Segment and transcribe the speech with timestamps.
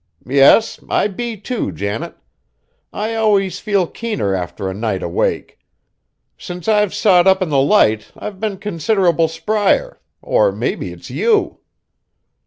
[0.25, 2.15] "Yes: I be, too, Janet.
[2.91, 5.59] I always feel keener after a night awake.
[6.39, 11.59] Since I've sot up in the Light I've been considerable spryer, or maybe it's you!"